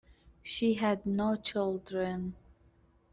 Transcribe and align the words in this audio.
She 0.41 0.73
had 0.73 1.05
no 1.05 1.35
children. 1.35 2.35